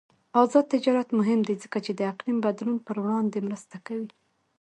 آزاد 0.41 0.65
تجارت 0.73 1.09
مهم 1.19 1.39
دی 1.47 1.55
ځکه 1.63 1.77
چې 1.85 1.91
د 1.95 2.01
اقلیم 2.11 2.37
بدلون 2.45 2.77
پر 2.87 2.97
وړاندې 3.03 3.45
مرسته 3.47 3.75
کوي. 3.87 4.09